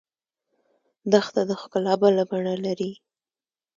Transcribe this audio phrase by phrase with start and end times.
[1.11, 2.91] دښته د ښکلا بله بڼه لري.